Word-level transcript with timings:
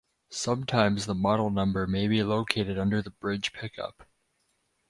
Sometimes 0.31 1.05
the 1.05 1.13
model 1.13 1.51
number 1.51 1.85
may 1.85 2.07
be 2.07 2.23
located 2.23 2.75
under 2.79 3.03
the 3.03 3.11
bridge 3.11 3.53
pickup. 3.53 4.07